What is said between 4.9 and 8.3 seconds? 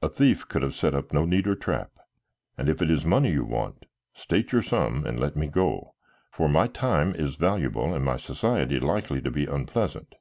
and let me go, for my time is valuable and my